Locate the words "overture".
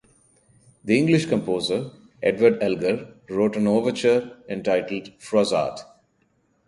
3.67-4.35